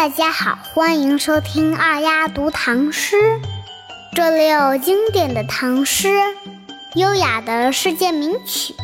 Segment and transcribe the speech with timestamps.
[0.00, 3.16] 大家好，欢迎收听二丫读唐诗。
[4.14, 6.08] 这里有经典的唐诗，
[6.94, 8.76] 优雅的世界名曲。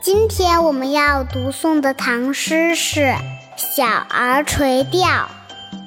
[0.00, 3.00] 今天我们要读诵的唐诗是
[3.54, 5.02] 《小儿垂钓》，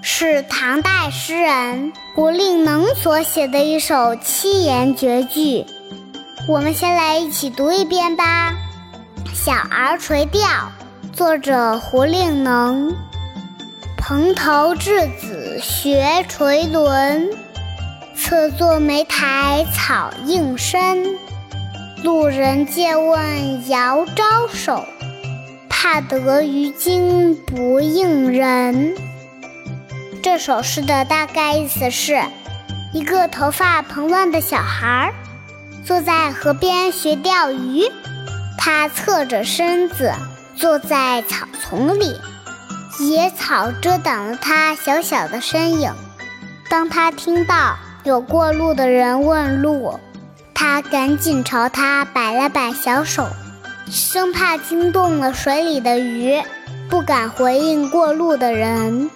[0.03, 5.65] 是唐代诗人胡令能所写的一首七言绝句。
[6.47, 8.53] 我们先来一起读一遍吧，
[9.33, 10.41] 《小儿垂钓》，
[11.11, 12.95] 作者胡令能。
[14.05, 17.29] 蓬头稚子学垂纶，
[18.17, 21.15] 侧坐莓苔草映身。
[22.03, 24.85] 路人借问遥招手，
[25.69, 28.93] 怕得鱼惊不应人。
[30.21, 32.21] 这首诗的大概意思是：
[32.91, 35.13] 一个头发蓬乱的小孩儿
[35.85, 37.85] 坐在河边学钓鱼，
[38.57, 40.11] 他侧着身子
[40.57, 42.13] 坐在草丛里。
[42.99, 45.91] 野草遮挡了他小小的身影。
[46.69, 49.99] 当他听到有过路的人问路，
[50.53, 53.27] 他赶紧朝他摆了摆小手，
[53.87, 56.41] 生怕惊动了水里的鱼，
[56.89, 59.09] 不敢回应过路的人。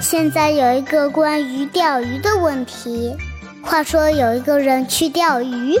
[0.00, 3.16] 现在有一个关于钓鱼的问题。
[3.62, 5.78] 话说有一个人去钓鱼，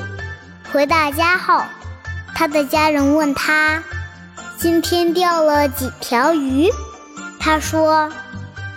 [0.70, 1.62] 回到家后，
[2.34, 3.82] 他的家人问他。
[4.60, 6.68] 今天钓了几条鱼？
[7.40, 8.12] 他说：“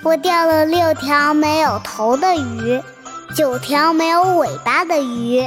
[0.01, 2.81] 我钓了六条没有头的鱼，
[3.35, 5.45] 九条没有尾巴的鱼，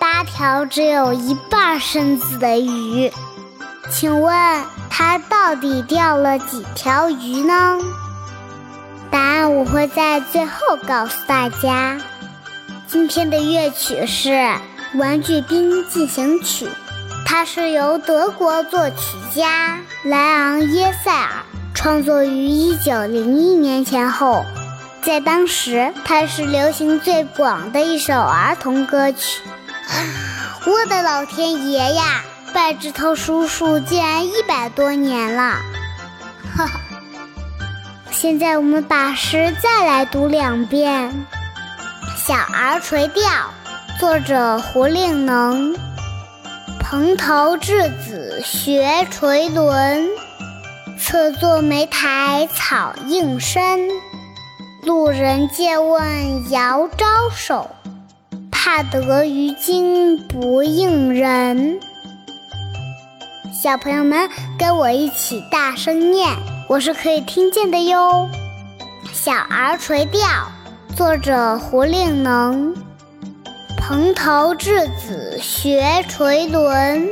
[0.00, 3.12] 八条只有一半身子的鱼。
[3.88, 7.78] 请问他到底钓了几条鱼呢？”
[9.08, 12.00] 答案我会在最后告诉大家。
[12.88, 14.30] 今天的乐曲是
[14.96, 16.66] 《玩具兵进行曲》。
[17.38, 18.96] 它是由德国作曲
[19.34, 24.42] 家莱昂耶塞尔创作于一九零一年前后，
[25.02, 29.42] 在当时它是流行最广的一首儿童歌曲。
[30.64, 32.22] 我的老天爷呀！
[32.54, 35.58] 拜指头叔叔竟然一百多年了！
[36.56, 36.80] 哈哈。
[38.10, 41.10] 现在我们把诗再来读两遍，
[42.16, 43.22] 《小儿垂钓》，
[44.00, 45.76] 作者胡令能。
[46.88, 50.08] 蓬头稚子学垂纶，
[50.96, 53.88] 侧坐莓苔草映身。
[54.84, 57.68] 路人借问遥招手，
[58.52, 61.80] 怕得鱼惊不应人。
[63.52, 66.36] 小朋友们，跟我一起大声念，
[66.68, 68.30] 我是可以听见的哟。
[69.12, 70.20] 《小儿垂钓》，
[70.96, 72.85] 作者胡令能。
[73.76, 77.08] 蓬头稚子学垂纶，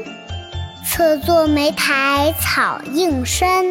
[0.85, 3.65] 侧坐莓苔草映身。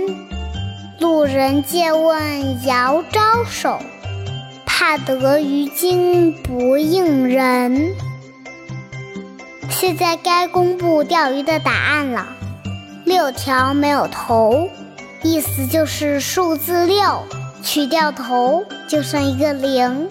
[0.99, 3.77] 路人借问遥招手，
[4.65, 7.93] 怕得鱼惊不应人。
[9.69, 12.27] 现在该公布钓鱼的答案了。
[13.03, 14.69] 六条没有头，
[15.23, 17.21] 意思就是数字六，
[17.61, 20.07] 去掉头就剩一个零。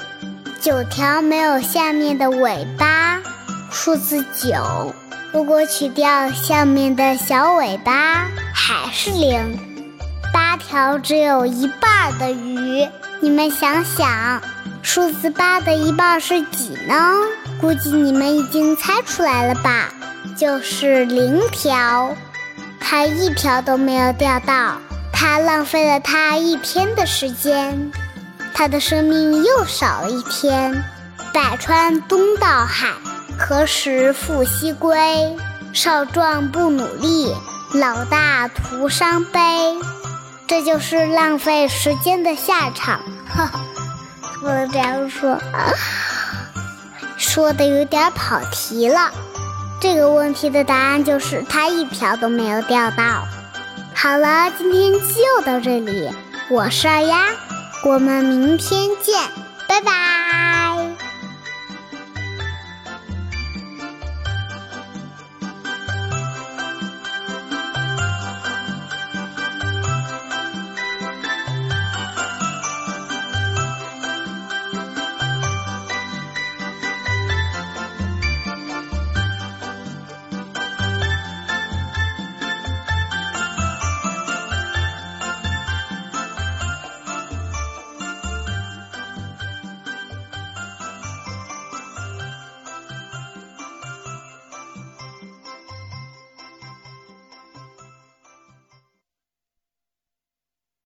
[0.62, 3.20] 九条没有下面的尾巴，
[3.68, 4.94] 数字九。
[5.32, 9.58] 如果取掉下面的小尾巴，还是零。
[10.32, 12.88] 八条只有一半的鱼，
[13.20, 14.40] 你们想想，
[14.82, 16.94] 数字八的一半是几呢？
[17.60, 19.88] 估计你们已经猜出来了吧？
[20.36, 22.14] 就是零条。
[22.78, 24.76] 它一条都没有钓到，
[25.12, 27.90] 它浪费了它一天的时间。
[28.54, 30.84] 他的生命又少了一天。
[31.32, 32.88] 百川东到海，
[33.38, 35.36] 何时复西归？
[35.72, 37.34] 少壮不努力，
[37.72, 39.40] 老大徒伤悲。
[40.46, 43.00] 这就是浪费时间的下场。
[43.34, 43.48] 呵，
[44.40, 45.38] 不能这样说，
[47.16, 49.10] 说的有点跑题了。
[49.80, 53.26] 这个问题的答案就是他一条都没有钓到。
[53.94, 56.10] 好了，今天就到这里。
[56.50, 57.28] 我是二丫。
[57.84, 59.14] 我们明天见，
[59.66, 60.31] 拜拜。